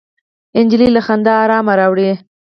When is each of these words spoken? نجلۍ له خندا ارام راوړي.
نجلۍ 0.63 0.89
له 0.95 1.01
خندا 1.07 1.33
ارام 1.43 1.65
راوړي. 1.79 2.11